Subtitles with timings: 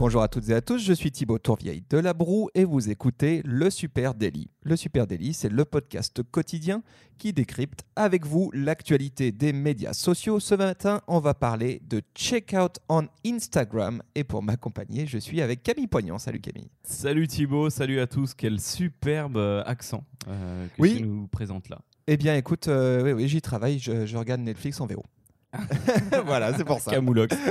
[0.00, 2.88] Bonjour à toutes et à tous, je suis Thibaut Tourvieille de La Broue et vous
[2.88, 4.48] écoutez Le Super Daily.
[4.62, 6.82] Le Super Daily, c'est le podcast quotidien
[7.18, 10.40] qui décrypte avec vous l'actualité des médias sociaux.
[10.40, 15.62] Ce matin, on va parler de Checkout on Instagram et pour m'accompagner, je suis avec
[15.62, 16.16] Camille Poignant.
[16.18, 16.70] Salut Camille.
[16.82, 18.32] Salut Thibaut, salut à tous.
[18.32, 20.96] Quel superbe euh, accent euh, que Oui.
[20.96, 21.78] tu nous présentes là.
[22.06, 25.04] Eh bien écoute, euh, oui, oui, j'y travaille, je, je regarde Netflix en VO.
[26.26, 26.90] voilà, c'est pour ça.
[26.90, 27.36] Camoulox.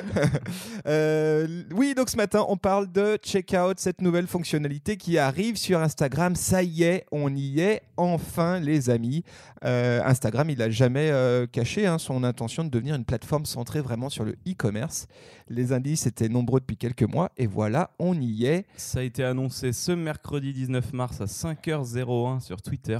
[0.88, 5.80] Euh, oui, donc ce matin, on parle de Checkout, cette nouvelle fonctionnalité qui arrive sur
[5.80, 6.35] Instagram.
[6.35, 9.23] Ça y est, on y est enfin, les amis.
[9.66, 13.81] Euh, Instagram, il n'a jamais euh, caché hein, son intention de devenir une plateforme centrée
[13.81, 15.08] vraiment sur le e-commerce.
[15.50, 18.66] Les indices étaient nombreux depuis quelques mois et voilà, on y est.
[18.77, 23.00] Ça a été annoncé ce mercredi 19 mars à 5h01 sur Twitter.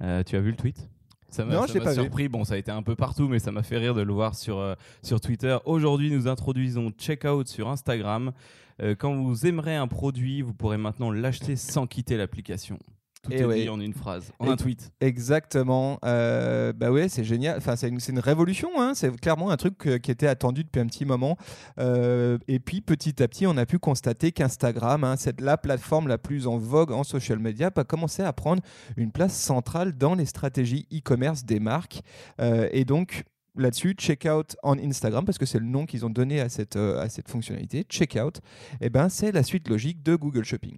[0.00, 0.88] Tu as vu le tweet?
[1.30, 2.00] Ça m'a Non, ça j'ai m'a pas vu.
[2.02, 2.28] surpris.
[2.28, 4.34] Bon, ça a été un peu partout, mais ça m'a fait rire de le voir
[4.34, 5.56] sur, euh, sur Twitter.
[5.64, 8.32] Aujourd'hui, nous introduisons Checkout sur Instagram.
[8.80, 12.78] Euh, quand vous aimerez un produit, vous pourrez maintenant l'acheter sans quitter l'application.
[13.22, 13.62] Tout Eh est ouais.
[13.62, 14.90] dit en une phrase, en Et- un tweet.
[15.00, 15.98] Exactement.
[16.04, 17.56] Euh, bah ouais, c'est génial.
[17.58, 18.68] Enfin, c'est une, une révolution.
[18.80, 18.92] hein.
[18.94, 21.36] C'est clairement un truc qui était attendu depuis un petit moment.
[21.78, 26.08] Euh, et puis petit à petit, on a pu constater qu'Instagram, hein, c'est la plateforme
[26.08, 28.62] la plus en vogue en social media, a commencé à prendre
[28.96, 32.02] une place centrale dans les stratégies e-commerce des marques.
[32.40, 33.24] Euh, et donc
[33.56, 37.00] là-dessus, Checkout on Instagram, parce que c'est le nom qu'ils ont donné à cette, euh,
[37.00, 38.40] à cette fonctionnalité, Checkout,
[38.80, 40.76] eh ben, c'est la suite logique de Google Shopping.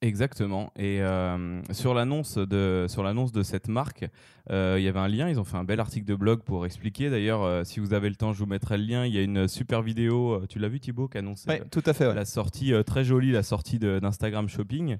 [0.00, 0.72] Exactement.
[0.76, 4.08] Et euh, sur l'annonce de sur l'annonce de cette marque,
[4.48, 5.28] euh, il y avait un lien.
[5.28, 7.10] Ils ont fait un bel article de blog pour expliquer.
[7.10, 9.06] D'ailleurs, euh, si vous avez le temps, je vous mettrai le lien.
[9.06, 10.40] Il y a une super vidéo.
[10.48, 12.06] Tu l'as vu Thibaut qui annonçait Ouais, tout à fait.
[12.06, 12.14] ouais.
[12.14, 14.98] la sortie très jolie, la sortie d'Instagram Shopping,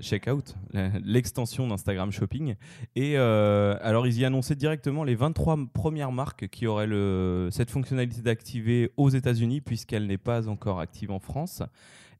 [0.00, 0.56] Checkout,
[1.04, 2.56] l'extension d'Instagram Shopping.
[2.96, 8.22] Et alors, ils y annonçaient directement les 23 premières marques qui auraient le, cette fonctionnalité
[8.22, 11.62] d'activer aux États-Unis, puisqu'elle n'est pas encore active en France.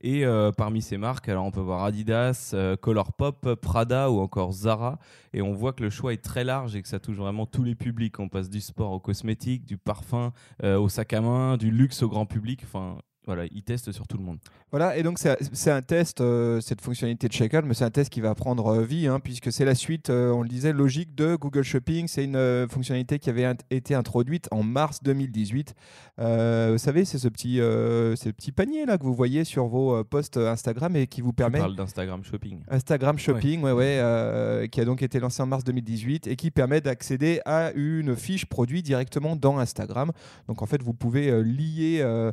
[0.00, 4.98] Et euh, parmi ces marques, on peut voir Adidas, euh, Colourpop, Prada ou encore Zara.
[5.32, 7.62] Et on voit que le choix est très large et que ça touche vraiment tous
[7.62, 8.18] les publics.
[8.20, 12.02] On passe du sport au cosmétique, du parfum euh, au sac à main, du luxe
[12.02, 12.60] au grand public.
[12.64, 14.38] Enfin, voilà, ils testent sur tout le monde.
[14.70, 18.10] Voilà, et donc c'est un test, euh, cette fonctionnalité de checkout, mais c'est un test
[18.10, 21.14] qui va prendre euh, vie, hein, puisque c'est la suite, euh, on le disait, logique
[21.14, 22.08] de Google Shopping.
[22.08, 25.74] C'est une fonctionnalité qui avait int- été introduite en mars 2018.
[26.18, 30.02] Euh, vous savez, c'est ce petit, ce petit panier là que vous voyez sur vos
[30.04, 32.60] posts Instagram et qui vous On permet parle d'Instagram Shopping.
[32.68, 36.50] Instagram Shopping, ouais, ouais, euh, qui a donc été lancé en mars 2018 et qui
[36.50, 40.12] permet d'accéder à une fiche produit directement dans Instagram.
[40.48, 42.32] Donc en fait, vous pouvez lier euh,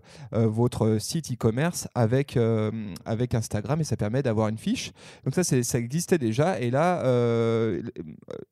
[1.00, 2.72] site e-commerce avec, euh,
[3.06, 4.92] avec Instagram et ça permet d'avoir une fiche.
[5.24, 7.82] Donc ça, ça existait déjà et là, euh,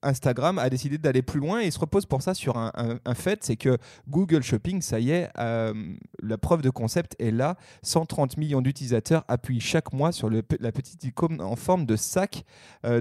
[0.02, 3.56] Instagram a décidé d'aller plus loin et se repose pour ça sur un, fait, c'est
[3.56, 3.78] que
[4.10, 5.74] Google Shopping, ça y est, euh,
[6.22, 7.56] la preuve de concept est là.
[7.84, 12.44] 130 millions d'utilisateurs appuient chaque mois sur la petite icône en forme de sac.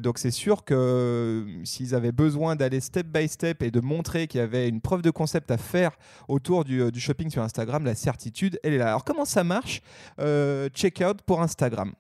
[0.03, 4.41] Donc c'est sûr que s'ils avaient besoin d'aller step by step et de montrer qu'il
[4.41, 5.93] y avait une preuve de concept à faire
[6.29, 8.89] autour du, du shopping sur Instagram, la certitude, elle est là.
[8.89, 9.83] Alors comment ça marche
[10.19, 11.93] euh, Checkout pour Instagram.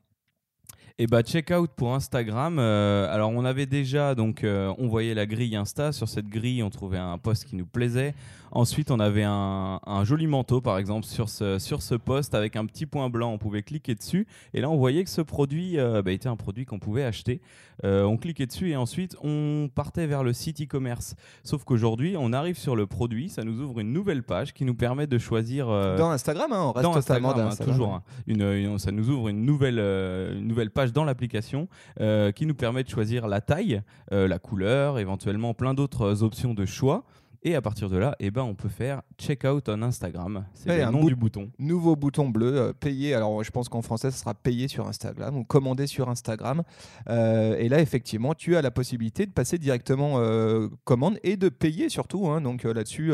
[1.02, 2.58] Et bah checkout pour Instagram.
[2.58, 5.92] euh, alors on avait déjà donc euh, on voyait la grille Insta.
[5.92, 8.12] Sur cette grille, on trouvait un post qui nous plaisait.
[8.52, 12.54] Ensuite, on avait un, un joli manteau par exemple sur ce sur ce post avec
[12.54, 13.32] un petit point blanc.
[13.32, 16.36] On pouvait cliquer dessus et là on voyait que ce produit euh, bah, était un
[16.36, 17.40] produit qu'on pouvait acheter.
[17.82, 21.14] Euh, on cliquait dessus et ensuite on partait vers le site e-commerce.
[21.44, 24.74] Sauf qu'aujourd'hui, on arrive sur le produit, ça nous ouvre une nouvelle page qui nous
[24.74, 27.74] permet de choisir euh, Dans Instagram, hein, on reste dans totalement Instagram, dans hein, Instagram.
[27.76, 27.94] toujours.
[27.94, 28.02] hein.
[28.26, 31.68] Une, une- ça nous ouvre une nouvelle, euh, une nouvelle page dans l'application
[32.00, 36.54] euh, qui nous permet de choisir la taille, euh, la couleur, éventuellement plein d'autres options
[36.54, 37.04] de choix.
[37.42, 40.44] Et à partir de là, eh ben, on peut faire checkout on Instagram.
[40.52, 41.50] C'est Ouais, le un nom du bouton.
[41.58, 43.14] Nouveau bouton bleu, euh, payer.
[43.14, 46.62] Alors, je pense qu'en français, ce sera payer sur Instagram ou commander sur Instagram.
[47.08, 51.48] Euh, et là, effectivement, tu as la possibilité de passer directement euh, commande et de
[51.48, 52.28] payer surtout.
[52.28, 52.42] hein.
[52.42, 53.10] donc euh, là-dessus,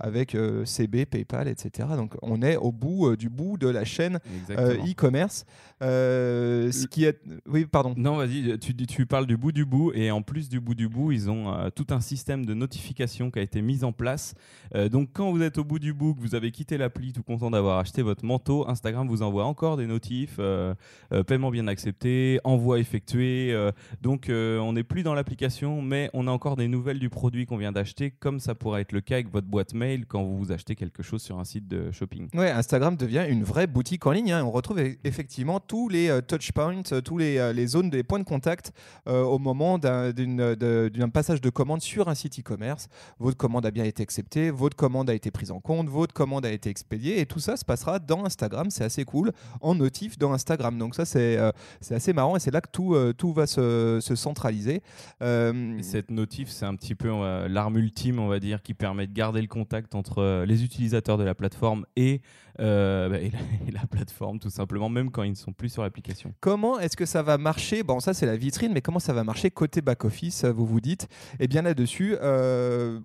[0.00, 1.88] avec CB, PayPal, etc.
[1.94, 4.18] Donc, on est au bout du bout de la chaîne
[4.50, 5.44] e-commerce.
[5.80, 7.20] Ce qui est.
[7.46, 7.94] Oui, pardon.
[7.96, 10.88] Non, vas-y, tu, tu parles du bout du bout, et en plus du bout du
[10.88, 14.34] bout, ils ont tout un système de notification qui a été mis mise en place.
[14.74, 17.50] Euh, donc quand vous êtes au bout du book, vous avez quitté l'appli, tout content
[17.50, 20.74] d'avoir acheté votre manteau, Instagram vous envoie encore des notifs, euh,
[21.12, 23.54] euh, paiement bien accepté, envoi effectué.
[24.00, 27.58] donc on n'est plus dans l'application, mais on a encore des nouvelles du produit qu'on
[27.58, 30.74] vient d'acheter, comme ça pourrait être le cas avec votre boîte mail quand vous achetez
[30.74, 32.28] quelque chose sur un site de shopping.
[32.34, 34.32] Ouais, Instagram devient une vraie boutique en ligne.
[34.32, 34.44] Hein.
[34.44, 38.24] On retrouve e-, effectivement tous les touch points, tous les, les zones, des points de
[38.24, 38.72] contact
[39.06, 42.88] au moment d'un passage de commande sur un site e-commerce.
[43.18, 46.44] Votre commande a bien été acceptée, votre commande a été prise en compte, votre commande
[46.46, 48.70] a été expédiée et tout ça se passera dans Instagram.
[48.70, 50.78] C'est assez cool en notif dans Instagram.
[50.78, 51.50] Donc ça c'est euh,
[51.90, 54.82] assez marrant et c'est là que tout, euh, tout va se, se centraliser.
[55.22, 57.08] Euh, cette notif c'est un petit peu
[57.48, 61.24] l'arme ultime on va dire qui permet de garder le contact entre les utilisateurs de
[61.24, 62.20] la plateforme et,
[62.58, 63.30] bah, et,
[63.72, 66.34] la, plateforme tout simplement même quand ils ne sont plus sur l'application.
[66.40, 67.82] Comment est-ce que ça va marcher?
[67.82, 70.80] Bon ça c'est la vitrine mais comment ça va marcher côté back office vous vous
[70.80, 71.08] dites?
[71.38, 72.16] Eh bien là-dessus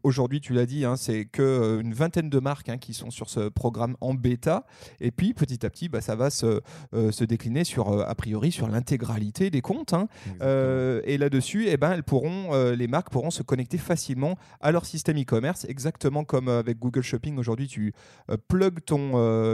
[0.03, 3.29] aujourd'hui tu l'as dit hein, c'est que une vingtaine de marques hein, qui sont sur
[3.29, 4.65] ce programme en bêta
[5.00, 6.61] et puis petit à petit bah, ça va se,
[6.94, 9.94] euh, se décliner sur, euh, a priori sur l'intégralité des comptes.
[9.94, 10.07] Hein.
[10.41, 14.85] Euh, et là-dessus, eh ben, elles pourront, les marques pourront se connecter facilement à leur
[14.85, 17.38] système e-commerce, exactement comme avec Google Shopping.
[17.38, 17.94] Aujourd'hui, tu
[18.47, 19.11] plugs ton,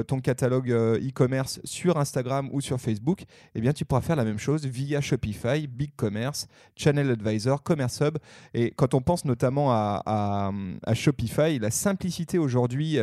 [0.07, 3.23] ton catalogue e-commerce sur Instagram ou sur Facebook.
[3.55, 8.17] Eh bien, tu pourras faire la même chose via Shopify, BigCommerce, Channel Advisor, Commerce Hub.
[8.53, 10.51] Et quand on pense notamment à,
[10.93, 12.97] Shopify, la simplicité aujourd'hui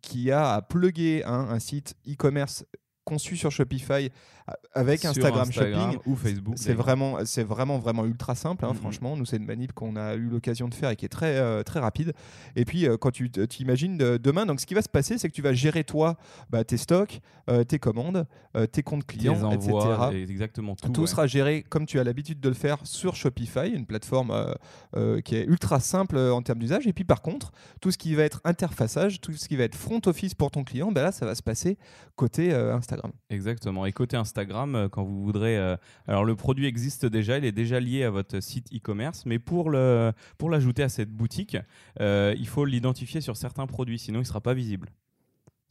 [0.00, 2.64] qui a à plugger un site e-commerce
[3.04, 4.10] conçu sur Shopify
[4.74, 6.54] avec Instagram, Shopping ou Facebook.
[6.56, 8.64] C'est vraiment, c'est vraiment, vraiment ultra simple.
[8.64, 8.76] Hein, mm-hmm.
[8.76, 11.36] Franchement, nous c'est une manip qu'on a eu l'occasion de faire et qui est très,
[11.38, 12.12] euh, très rapide.
[12.56, 15.34] Et puis euh, quand tu t'imagines demain, donc ce qui va se passer, c'est que
[15.34, 16.16] tu vas gérer toi
[16.50, 18.26] bah, tes stocks, euh, tes commandes,
[18.72, 19.72] tes comptes clients, etc.
[20.12, 20.90] Exactement tout.
[20.90, 24.54] Tout sera géré comme tu as l'habitude de le faire sur Shopify, une plateforme
[25.24, 26.86] qui est ultra simple en termes d'usage.
[26.86, 29.74] Et puis par contre, tout ce qui va être interfaçage, tout ce qui va être
[29.74, 31.78] front office pour ton client, bah, là ça va se passer
[32.16, 33.12] côté Instagram.
[33.30, 33.86] Exactement.
[33.86, 35.56] Et côté Instagram Euh, quand vous voudrez.
[35.58, 39.38] Euh, alors le produit existe déjà, il est déjà lié à votre site e-commerce, mais
[39.38, 41.56] pour l'ajouter à cette boutique,
[42.00, 44.90] euh, il faut l'identifier sur certains produits, sinon il ne sera pas visible.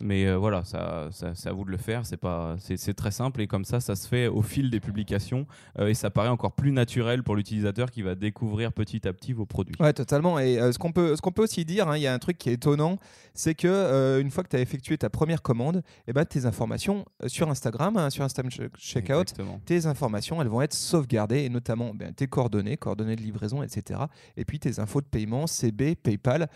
[0.01, 2.05] Mais euh, voilà, ça, c'est à vous de le faire.
[2.05, 5.45] C'est pas, c'est très simple et comme ça, ça se fait au fil des publications
[5.79, 9.33] euh, et ça paraît encore plus naturel pour l'utilisateur qui va découvrir petit à petit
[9.33, 9.75] vos produits.
[9.79, 10.39] Ouais, totalement.
[10.39, 12.19] Et euh, ce qu'on peut, ce qu'on peut aussi dire, hein, il y a un
[12.19, 12.97] truc qui est étonnant,
[13.33, 16.45] c'est que une fois que tu as effectué ta première commande, et eh ben tes
[16.45, 19.33] informations sur Instagram, hein, sur Instagram Checkout,
[19.65, 24.01] tes informations, elles vont être sauvegardées et notamment ben, tes coordonnées, coordonnées de livraison, etc.
[24.37, 26.49] Et puis tes infos de paiement, CB, PayPal.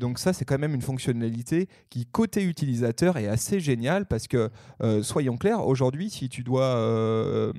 [0.00, 4.50] Donc ça, c'est quand même une fonctionnalité qui, côté utilisateur, est assez géniale parce que,
[4.82, 7.52] euh, soyons clairs, aujourd'hui, si tu dois euh,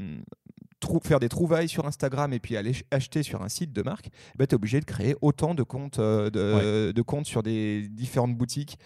[1.03, 4.47] faire des trouvailles sur Instagram et puis aller acheter sur un site de marque, bah,
[4.47, 8.77] tu es obligé de créer autant de comptes, de comptes sur des différentes boutiques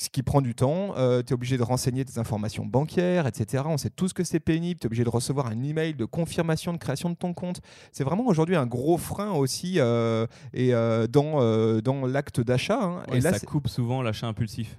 [0.00, 0.94] ce qui prend du temps.
[0.96, 3.64] Euh, tu es obligé de renseigner tes informations bancaires, etc.
[3.66, 4.80] On sait tout ce que c'est pénible.
[4.80, 7.60] Tu es obligé de recevoir un email de confirmation de création de ton compte.
[7.92, 11.40] C'est vraiment aujourd'hui un gros frein aussi euh, et, euh, dans,
[11.80, 12.80] dans l'acte d'achat.
[12.82, 13.02] Hein.
[13.12, 14.76] et là, ça coupe souvent l'achat impulsif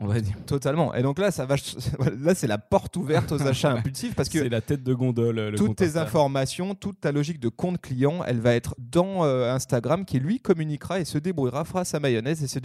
[0.00, 0.34] on va dire.
[0.46, 0.92] Totalement.
[0.94, 1.54] Et donc là, ça va,
[2.18, 5.54] là, c'est la porte ouverte aux achats impulsifs parce que c'est la tête de gondole.
[5.56, 10.04] toutes tes informations, toute ta logique de compte client, elle va être dans euh, Instagram
[10.04, 12.58] qui lui communiquera et se débrouillera, fera sa mayonnaise et se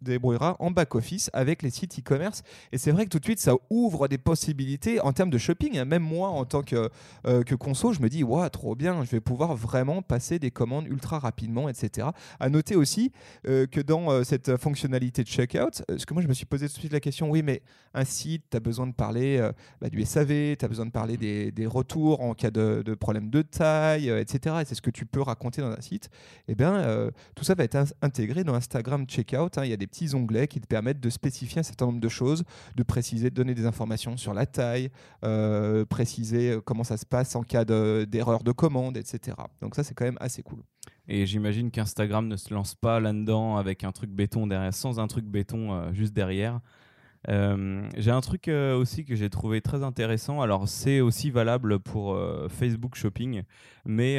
[0.00, 2.42] débrouillera en back office avec les sites e-commerce.
[2.70, 5.78] Et c'est vrai que tout de suite, ça ouvre des possibilités en termes de shopping.
[5.78, 5.84] Hein.
[5.84, 6.90] Même moi, en tant que
[7.26, 10.52] euh, que conso, je me dis, waouh, trop bien, je vais pouvoir vraiment passer des
[10.52, 12.08] commandes ultra rapidement, etc.
[12.38, 13.10] À noter aussi
[13.48, 16.74] euh, que dans cette fonctionnalité de checkout, ce que moi je me suis poser tout
[16.74, 17.62] de suite la question, oui, mais
[17.94, 20.90] un site, tu as besoin de parler euh, bah, du SAV, tu as besoin de
[20.90, 24.56] parler des, des, retours en cas de, de problème de taille, euh, etc.
[24.60, 26.10] Et c'est ce que tu peux raconter dans un site.
[26.48, 29.56] Eh bien, euh, tout ça va être intégré dans Instagram Checkout.
[29.56, 29.64] Hein.
[29.64, 32.08] Il y a des petits onglets qui te permettent de spécifier un certain nombre de
[32.10, 32.44] choses,
[32.76, 34.90] de préciser, de donner des informations sur la taille,
[35.88, 39.38] préciser comment ça se passe en cas d'erreur de commande, etc.
[39.62, 40.62] Donc ça, c'est quand même assez cool.
[41.08, 45.08] Et j'imagine qu'Instagram ne se lance pas là-dedans avec un truc béton derrière, sans un
[45.08, 46.60] truc béton euh, juste derrière.
[47.28, 50.40] Euh, j'ai un truc euh, aussi que j'ai trouvé très intéressant.
[50.40, 53.42] Alors, c'est aussi valable pour euh, Facebook Shopping,
[53.84, 54.18] mais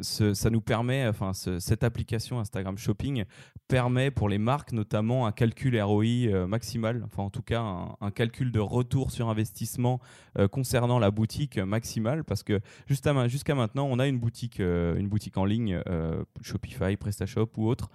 [0.00, 3.24] ça nous permet, enfin, cette application Instagram Shopping
[3.68, 7.62] permet pour les marques notamment un calcul ROI maximal, enfin, en tout cas,
[8.00, 10.00] un, calcul de retour sur investissement
[10.50, 15.44] concernant la boutique maximale, parce que jusqu'à maintenant, on a une boutique, une boutique en
[15.44, 15.80] ligne,
[16.42, 17.90] Shopify, PrestaShop ou autre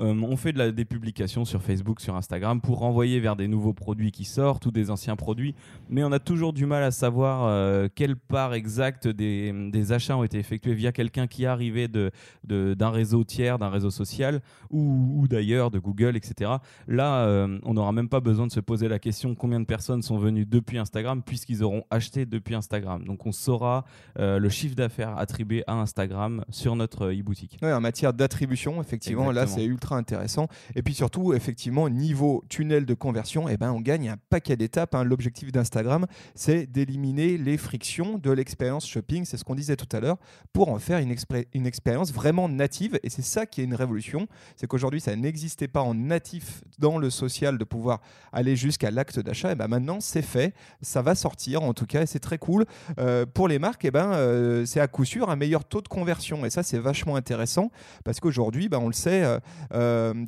[0.00, 3.48] Euh, on fait de la, des publications sur Facebook, sur Instagram pour renvoyer vers des
[3.48, 5.54] nouveaux produits qui sortent ou des anciens produits,
[5.88, 10.16] mais on a toujours du mal à savoir euh, quelle part exacte des, des, achats
[10.16, 12.10] ont été effectués via quelqu'un qui est arrivé d'un
[12.44, 14.40] de, d'un réseau tiers, d'un réseau social
[14.70, 16.52] ou, ou d'ailleurs de Google, etc.
[16.86, 20.02] Là, euh, on n'aura même pas besoin de se poser la question combien de personnes
[20.02, 23.04] sont venues depuis Instagram puisqu'ils auront acheté depuis Instagram.
[23.04, 23.84] Donc on saura
[24.16, 27.58] le chiffre d'affaires attribué à Instagram sur notre e-boutique.
[27.62, 29.64] Ouais, en matière d'attribution, effectivement, là c'est
[29.96, 30.48] intéressant.
[30.74, 34.94] Et puis surtout, effectivement, niveau tunnel de conversion, eh ben, on gagne un paquet d'étapes.
[34.94, 35.04] Hein.
[35.04, 40.00] L'objectif d'Instagram, c'est d'éliminer les frictions de l'expérience shopping, c'est ce qu'on disait tout à
[40.00, 40.18] l'heure,
[40.52, 41.14] pour en faire une,
[41.54, 42.98] une expérience vraiment native.
[43.02, 46.98] Et c'est ça qui est une révolution, c'est qu'aujourd'hui, ça n'existait pas en natif dans
[46.98, 48.00] le social de pouvoir
[48.32, 49.52] aller jusqu'à l'acte d'achat.
[49.52, 52.64] Et ben maintenant, c'est fait, ça va sortir en tout cas, et c'est très cool.
[52.98, 55.88] Euh, pour les marques, eh ben, euh, c'est à coup sûr un meilleur taux de
[55.88, 56.44] conversion.
[56.44, 57.70] Et ça, c'est vachement intéressant
[58.04, 59.38] parce qu'aujourd'hui, ben, on le sait, euh,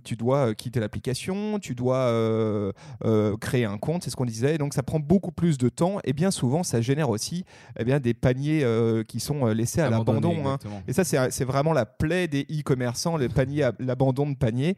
[0.04, 2.72] tu dois euh, quitter l'application, tu dois euh,
[3.40, 4.58] créer un compte, c'est ce qu'on disait.
[4.58, 7.44] Donc ça prend beaucoup plus de temps et bien souvent ça génère aussi
[7.78, 8.64] eh bien, des paniers
[9.08, 10.46] qui sont laissés à l'abandon.
[10.46, 10.58] Hein.
[10.86, 13.16] Et ça c'est vraiment la plaie des e-commerçants,
[13.78, 14.76] l'abandon de panier.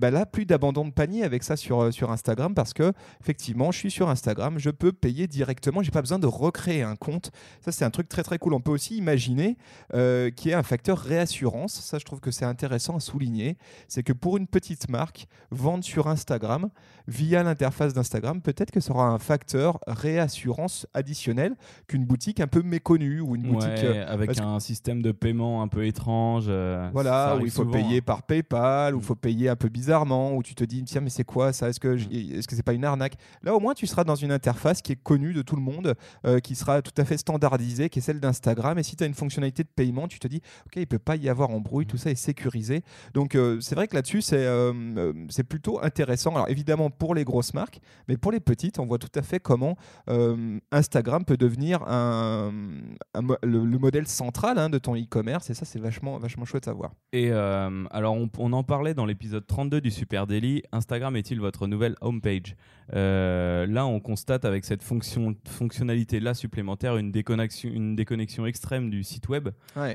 [0.00, 3.78] Bah là plus d'abandon de panier avec ça sur, sur Instagram parce que effectivement je
[3.78, 7.30] suis sur Instagram, je peux payer directement, j'ai pas besoin de recréer un compte.
[7.64, 8.54] Ça c'est un truc très très cool.
[8.54, 9.56] On peut aussi imaginer
[9.92, 11.74] qu'il y ait un facteur réassurance.
[11.74, 13.56] Ça je trouve que c'est intéressant à souligner.
[13.88, 16.70] C'est que pour une petite marque, vendre sur Instagram,
[17.06, 21.56] via l'interface d'Instagram, peut-être que ce sera un facteur réassurance additionnel
[21.86, 25.68] qu'une boutique un peu méconnue ou une boutique euh, avec un système de paiement un
[25.68, 26.46] peu étrange.
[26.48, 28.04] Euh, voilà, où il faut payer hein.
[28.04, 29.04] par PayPal, où il mm.
[29.04, 31.68] faut payer un peu bizarrement, où tu te dis tiens mais c'est quoi ça?
[31.68, 32.36] Est-ce que mm.
[32.38, 33.16] est-ce que c'est pas une arnaque?
[33.42, 35.94] Là au moins tu seras dans une interface qui est connue de tout le monde,
[36.26, 38.78] euh, qui sera tout à fait standardisée, qui est celle d'Instagram.
[38.78, 41.16] Et si tu as une fonctionnalité de paiement, tu te dis ok il peut pas
[41.16, 42.00] y avoir embrouille, tout mm.
[42.00, 42.82] ça est sécurisé.
[43.12, 44.46] Donc c'est vrai que là-dessus c'est
[45.28, 46.34] c'est plutôt intéressant.
[46.34, 49.40] Alors évidemment pour les grosses marques, mais pour les petites, on voit tout à fait
[49.40, 49.76] comment
[50.08, 52.52] euh, Instagram peut devenir un,
[53.42, 56.92] le, modèle central hein, de ton e-commerce, et ça, c'est vachement, vachement chouette à voir.
[57.12, 60.62] Et euh, alors, on, en parlait dans l'épisode 32 du Super Daily.
[60.72, 62.56] Instagram est-il votre nouvelle homepage?
[62.94, 69.02] Euh, Là, on constate avec cette fonction, fonctionnalité-là supplémentaire une déconnexion, une déconnexion extrême du
[69.02, 69.48] site web,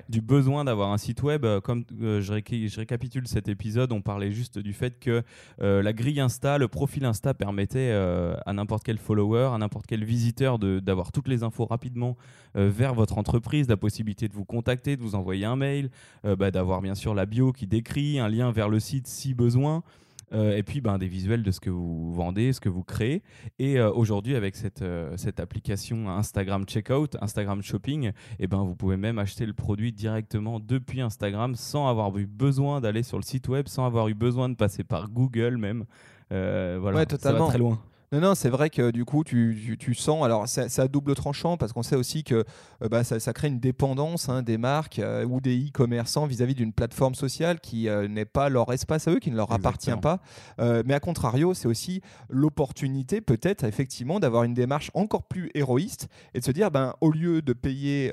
[0.09, 1.45] du besoin d'avoir un site web.
[1.63, 5.23] Comme je, je, récapitule cet épisode, on parlait juste du fait que
[5.59, 10.03] la grille Insta, le profil Insta permettait euh, à n'importe quel follower, à n'importe quel
[10.03, 12.17] visiteur d'avoir toutes les infos rapidement
[12.55, 15.89] euh, vers votre entreprise, la possibilité de vous contacter, de vous envoyer un mail,
[16.25, 19.33] euh, bah, d'avoir bien sûr la bio qui décrit, un lien vers le site si
[19.33, 19.83] besoin.
[20.31, 23.23] Et puis ben, des visuels de ce que vous vendez, ce que vous créez.
[23.57, 24.83] Et aujourd'hui, avec cette,
[25.15, 29.91] cette application Instagram Checkout, Instagram Shopping, et eh ben, vous pouvez même acheter le produit
[29.91, 34.13] directement depuis Instagram sans avoir eu besoin d'aller sur le site web, sans avoir eu
[34.13, 35.85] besoin de passer par Google même.
[36.31, 37.39] Euh, voilà, totalement.
[37.39, 37.79] Ça va très loin.
[38.11, 40.25] Non, non, c'est vrai que du coup, tu, tu, sens.
[40.25, 42.43] Alors, c'est à double tranchant parce qu'on sait aussi que
[42.83, 46.73] euh, bah, ça, crée une dépendance hein, des marques euh, ou des e-commerçants vis-à-vis d'une
[46.73, 50.19] plateforme sociale qui n'est pas leur espace à eux, qui ne leur appartient pas.
[50.57, 56.39] mais à contrario, c'est aussi l'opportunité, peut-être, effectivement, d'avoir une démarche encore plus héroïste et
[56.39, 58.11] de se dire, ben, au lieu de payer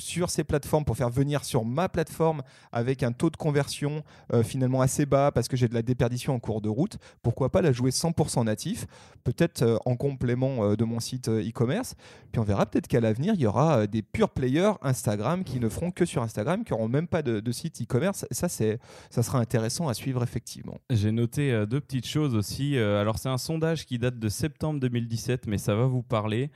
[0.00, 2.42] sur ces plateformes pour faire venir sur ma plateforme
[2.72, 4.02] avec un taux de conversion
[4.32, 7.50] euh, finalement assez bas parce que j'ai de la déperdition en cours de route, pourquoi
[7.50, 8.86] pas la jouer 100% natif,
[9.24, 11.94] peut-être euh, en complément euh, de mon site e-commerce.
[12.32, 15.68] Puis on verra peut-être qu'à l'avenir, il y aura des pure players Instagram qui ne
[15.68, 18.26] feront que sur Instagram, qui n'auront même pas de, de site e-commerce.
[18.30, 20.78] Ça, ça sera intéressant à suivre effectivement.
[20.90, 22.78] J'ai noté deux petites choses aussi.
[22.78, 26.50] alors c'est un sondage qui date de septembre 2017, mais ça va vous parler.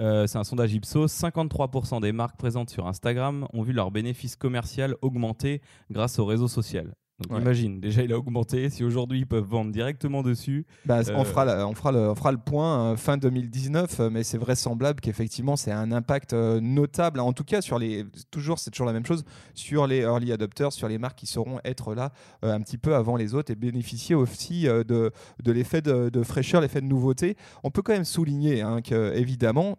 [0.00, 1.06] Euh, c'est un sondage Ipsos.
[1.08, 6.48] 53% des marques présentes sur Instagram ont vu leur bénéfice commercial augmenter grâce au réseau
[6.48, 6.94] social.
[7.20, 8.70] Donc imagine, déjà il a augmenté.
[8.70, 10.64] Si aujourd'hui ils peuvent vendre directement dessus.
[10.86, 14.22] Bah, on, euh, fera on, fera le, on fera le point euh, fin 2019, mais
[14.22, 17.20] c'est vraisemblable qu'effectivement c'est un impact notable.
[17.20, 20.72] En tout cas, sur les, toujours, c'est toujours la même chose, sur les early adopters,
[20.72, 24.14] sur les marques qui sauront être là un petit peu avant les autres et bénéficier
[24.14, 27.36] aussi de, de l'effet de, fraîcheur, l'effet de nouveauté.
[27.64, 29.76] On peut quand même souligner hein, que, évidemment,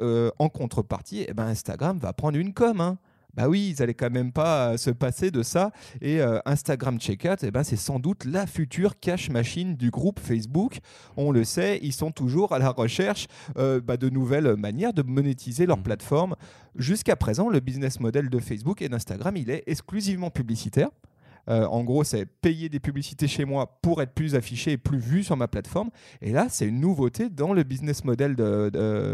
[0.00, 2.80] euh, en contrepartie, eh ben Instagram va prendre une com.
[2.80, 2.98] Hein.
[3.34, 5.72] Bah oui, ils allaient quand même pas euh, se passer de ça.
[6.00, 10.20] Et euh, Instagram Checkout, eh ben, c'est sans doute la future cash machine du groupe
[10.20, 10.78] Facebook.
[11.16, 15.66] On le sait, ils sont toujours à la recherche bah, de nouvelles manières de monétiser
[15.66, 15.82] leur mmh.
[15.82, 16.36] plateforme.
[16.76, 20.90] Jusqu'à présent, le business model de Facebook et d'Instagram, il est exclusivement publicitaire
[21.48, 24.98] Euh, en gros, c'est payer des publicités chez moi pour être plus affiché et plus
[24.98, 25.90] vu sur ma plateforme.
[26.20, 28.36] Et là, c'est une nouveauté dans le business model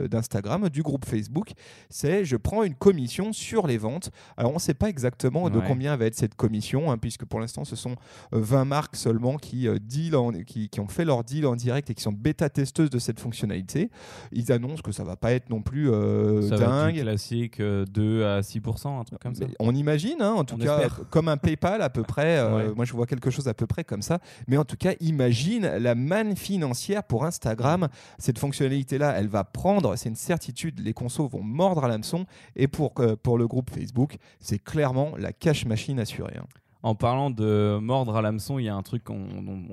[0.09, 1.53] d'Instagram, du groupe Facebook.
[1.89, 4.11] C'est je prends une commission sur les ventes.
[4.37, 7.41] Alors, on ne sait pas exactement de combien va être cette commission, hein, puisque pour
[7.41, 7.97] l'instant, ce sont
[8.33, 10.15] 20 marques seulement qui, deal
[10.47, 13.91] qui, qui, ont fait leur deal en direct et qui sont bêta-testeuses de cette fonctionnalité.
[14.33, 16.97] Ils annoncent que ça va pas être non plus euh, ça dingue.
[16.97, 19.45] Va classique 2 à 6%, un truc comme ça.
[19.59, 22.20] On imagine, hein, en tout cas, comme un PayPal à peu près.
[22.29, 24.19] Euh, moi, je vois quelque chose à peu près comme ça.
[24.49, 27.89] Mais en tout cas, imagine la manne financière pour Instagram.
[28.19, 32.27] Cette fonctionnalité-là, elle va prendre, c'est une certitude, les consos vont mordre à l'hameçon.
[32.57, 36.37] Et pour, euh, pour le groupe Facebook, c'est clairement la cash machine assurée.
[36.39, 36.47] Hein.
[36.83, 39.19] En parlant de mordre à l'hameçon, il y a un truc dont,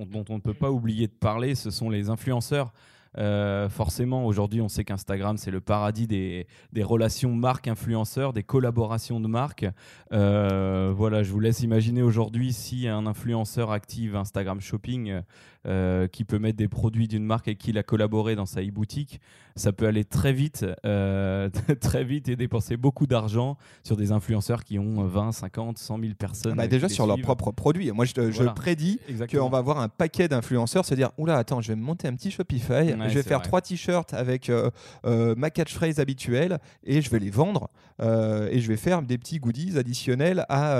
[0.06, 2.74] dont, on ne peut pas oublier de parler, ce sont les influenceurs.
[3.18, 9.20] Euh, forcément, aujourd'hui, on sait qu'Instagram, c'est le paradis des, des relations marques-influenceurs, des collaborations
[9.20, 9.66] de marques.
[10.14, 15.22] Euh, voilà, je vous laisse imaginer aujourd'hui si un influenceur active Instagram Shopping
[15.66, 19.20] euh, qui peut mettre des produits d'une marque et qui l'a collaboré dans sa e-boutique,
[19.56, 20.66] ça peut aller très vite,
[21.82, 26.14] très vite et dépenser beaucoup d'argent sur des influenceurs qui ont 20, 50, 100 000
[26.14, 26.56] personnes.
[26.56, 27.92] Bah déjà sur leurs propres produits.
[27.92, 29.00] Moi, je, je prédis
[29.32, 32.16] qu'on va avoir un paquet d'influenceurs se dire Oula, attends, je vais me monter un
[32.16, 34.70] petit Shopify je vais faire trois t-shirts avec euh,
[35.06, 37.70] euh, ma catchphrase habituelle et je vais les vendre
[38.02, 40.80] euh, et je vais faire des petits goodies additionnels à,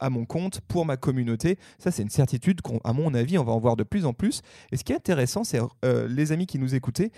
[0.00, 1.58] à mon compte pour ma communauté.
[1.78, 4.42] Ça, c'est une certitude qu'à mon avis, on va en voir de plus en plus.
[4.70, 5.60] Et ce qui est intéressant, c'est
[6.08, 7.10] les amis qui nous écoutaient,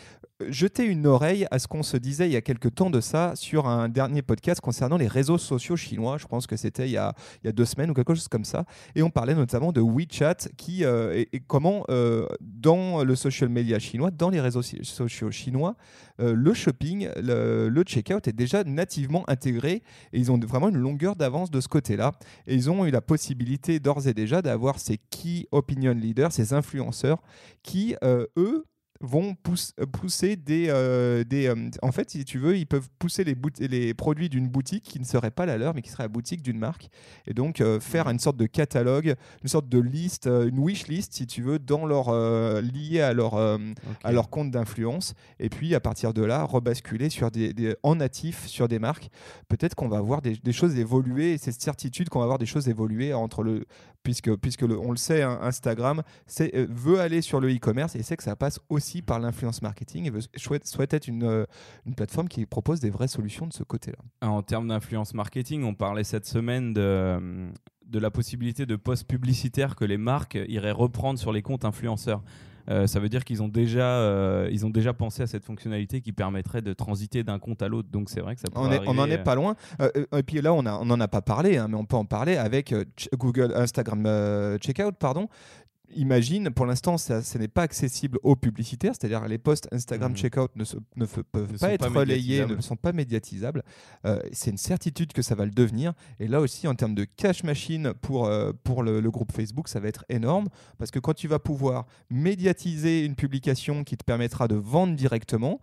[0.48, 3.32] jeter une oreille à ce qu'on se disait il y a quelques temps de ça
[3.36, 6.18] sur un dernier podcast concernant les réseaux sociaux chinois.
[6.18, 8.28] Je pense que c'était il, y a, il y a deux semaines ou quelque chose
[8.28, 8.64] comme ça.
[8.94, 11.84] Et on parlait notamment de WeChat qui, et, comment
[12.40, 15.76] dans le social media chinois, dans les réseaux sociaux chinois,
[16.20, 20.78] euh, le shopping, le, le checkout est déjà nativement intégré et ils ont vraiment une
[20.78, 22.12] longueur d'avance de ce côté-là.
[22.46, 26.52] Et ils ont eu la possibilité d'ores et déjà d'avoir ces key opinion leaders, ces
[26.52, 27.22] influenceurs
[27.62, 28.64] qui, euh, eux,
[29.04, 29.36] vont
[29.80, 33.36] euh, pousser des, euh, des euh, en fait si tu veux ils peuvent pousser les,
[33.60, 36.42] les produits d'une boutique qui ne serait pas la leur mais qui serait la boutique
[36.42, 36.88] d'une marque.
[37.26, 41.26] Et donc faire une sorte de catalogue une sorte de liste une wish list si
[41.26, 42.12] tu veux dans leur
[42.62, 45.14] lié à leur à leur compte d'influence.
[45.38, 49.10] Et puis à partir de là rebasculer sur des, en natif sur des marques.
[49.48, 52.38] Peut-être qu'on va voir des, des, choses évoluer et c'est cette certitude qu'on va voir
[52.38, 53.64] des choses évoluer entre le
[54.04, 56.02] puisque, puisque on le sait, hein, Instagram
[56.68, 60.38] veut aller sur le e-commerce et sait que ça passe aussi par l'influence marketing et
[60.38, 61.44] souhaite, souhaite être une, euh,
[61.86, 63.98] une, plateforme qui propose des vraies solutions de ce côté-là.
[64.26, 67.50] En termes d'influence marketing, on parlait cette semaine de,
[67.86, 72.22] de la possibilité de posts publicitaires que les marques iraient reprendre sur les comptes influenceurs.
[72.70, 76.00] Euh, ça veut dire qu'ils ont déjà euh, ils ont déjà pensé à cette fonctionnalité
[76.00, 77.88] qui permettrait de transiter d'un compte à l'autre.
[77.90, 79.54] Donc c'est vrai que ça on, on en est pas loin.
[79.80, 82.06] Euh, et puis là on a on a pas parlé, hein, mais on peut en
[82.06, 82.74] parler avec
[83.14, 85.28] Google Instagram Checkout pardon
[85.96, 90.16] imagine, pour l'instant, ce n'est pas accessible aux publicitaires, c'est-à-dire les posts Instagram mmh.
[90.16, 90.64] Checkout ne,
[90.96, 93.62] ne peuvent pas être relayés, ne sont pas médiatisables.
[94.04, 95.92] Euh, c'est une certitude que ça va le devenir.
[96.20, 99.68] Et là aussi, en termes de cash machine pour, euh, pour le, le, groupe Facebook,
[99.68, 104.04] ça va être énorme parce que quand tu vas pouvoir médiatiser une publication qui te
[104.04, 105.60] permettra de vendre directement,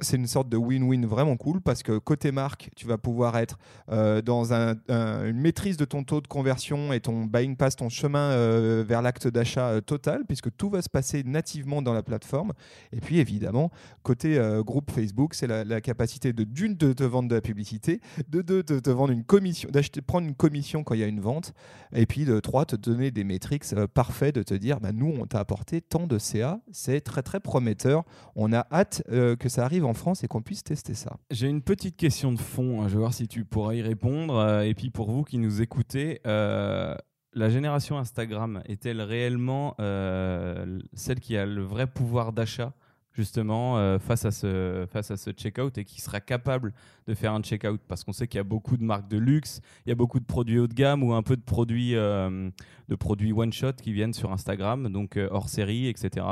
[0.00, 3.58] c'est une sorte de win-win vraiment cool parce que côté marque, tu vas pouvoir être
[3.90, 8.30] euh, dans une maîtrise de ton taux de conversion et ton buying pass, ton chemin
[8.30, 12.52] euh, vers l'acte d'achat euh, total, puisque tout va se passer nativement dans la plateforme.
[12.92, 13.70] Et puis évidemment,
[14.02, 18.42] côté groupe Facebook, c'est la, capacité de d'une de te vendre de la publicité, de
[18.42, 21.20] deux de te vendre une commission, d'acheter, prendre une commission quand il y a une
[21.20, 21.54] vente,
[21.94, 23.64] et puis de trois te donner des métriques
[23.94, 27.40] parfaits, de te dire, bah, nous on t'a apporté tant de CA, c'est très très
[27.40, 28.04] prometteur.
[28.36, 31.16] On a hâte que ça en France et qu'on puisse tester ça.
[31.30, 32.88] J'ai une petite question de fond, hein.
[32.88, 34.34] je vais voir si tu pourras y répondre.
[34.36, 36.94] Euh, et puis pour vous qui nous écoutez, euh,
[37.32, 42.72] la génération Instagram est-elle réellement euh, celle qui a le vrai pouvoir d'achat
[43.12, 46.72] justement face à ce face à ce checkout et qui sera capable
[47.06, 47.80] de faire un checkout?
[47.86, 50.20] Parce qu'on sait qu'il y a beaucoup de marques de luxe, il y a beaucoup
[50.20, 53.92] de produits haut de gamme ou un peu de produits de produits one shot qui
[53.92, 56.24] viennent sur Instagram donc hors série etc.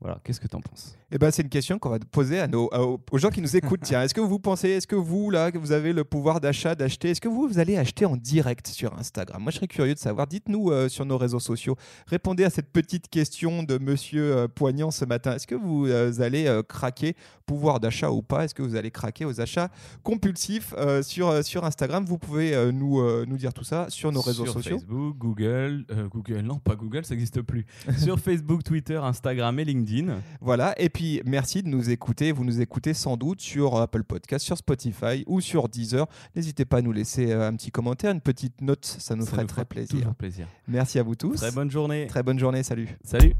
[0.00, 0.96] Voilà, qu'est-ce que tu en penses?
[1.12, 2.70] Eh ben, c'est une question qu'on va poser à nos,
[3.10, 3.82] aux gens qui nous écoutent.
[3.82, 6.74] Tiens, est-ce que vous pensez, est-ce que vous, là, que vous avez le pouvoir d'achat,
[6.74, 9.42] d'acheter, est-ce que vous, vous allez acheter en direct sur Instagram?
[9.42, 10.26] Moi, je serais curieux de savoir.
[10.26, 11.76] Dites-nous euh, sur nos réseaux sociaux.
[12.06, 15.34] Répondez à cette petite question de Monsieur euh, Poignant ce matin.
[15.34, 17.14] Est-ce que vous euh, allez craquer,
[17.46, 18.44] pouvoir d'achat ou pas?
[18.44, 19.68] Est-ce que vous allez craquer aux achats
[20.02, 22.04] compulsifs sur, sur Instagram?
[22.04, 24.78] Vous pouvez nous, nous dire tout ça sur nos réseaux sur sociaux.
[24.78, 27.66] Facebook, Google, Google, non, pas Google, ça n'existe plus.
[27.98, 30.16] sur Facebook, Twitter, Instagram et LinkedIn.
[30.40, 30.74] Voilà.
[30.80, 32.32] Et puis puis, merci de nous écouter.
[32.32, 36.06] Vous nous écoutez sans doute sur Apple Podcast, sur Spotify ou sur Deezer.
[36.34, 38.86] N'hésitez pas à nous laisser euh, un petit commentaire, une petite note.
[38.86, 40.14] Ça nous Ça ferait nous très plaisir.
[40.14, 40.48] plaisir.
[40.66, 41.36] Merci à vous tous.
[41.36, 42.06] Très bonne journée.
[42.06, 42.62] Très bonne journée.
[42.62, 42.88] Salut.
[43.04, 43.34] Salut.